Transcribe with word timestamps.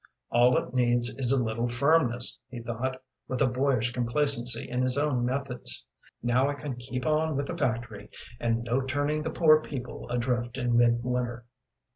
"All 0.31 0.57
it 0.57 0.73
needs 0.73 1.15
is 1.19 1.31
a 1.31 1.43
little 1.43 1.67
firmness," 1.67 2.39
he 2.49 2.59
thought, 2.59 3.03
with 3.27 3.39
a 3.39 3.45
boyish 3.45 3.91
complacency 3.91 4.67
in 4.67 4.81
his 4.81 4.97
own 4.97 5.23
methods. 5.23 5.85
"Now 6.23 6.49
I 6.49 6.55
can 6.55 6.75
keep 6.75 7.05
on 7.05 7.35
with 7.35 7.45
the 7.45 7.55
factory, 7.55 8.09
and 8.39 8.63
no 8.63 8.81
turning 8.81 9.21
the 9.21 9.29
poor 9.29 9.61
people 9.61 10.09
adrift 10.09 10.57
in 10.57 10.75
midwinter." 10.75 11.45